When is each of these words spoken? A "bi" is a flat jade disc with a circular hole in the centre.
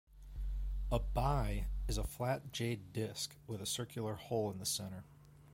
A 0.91 0.97
"bi" 0.97 1.67
is 1.87 1.99
a 1.99 2.03
flat 2.03 2.51
jade 2.51 2.91
disc 2.91 3.35
with 3.45 3.61
a 3.61 3.67
circular 3.67 4.15
hole 4.15 4.49
in 4.49 4.57
the 4.57 4.65
centre. 4.65 5.03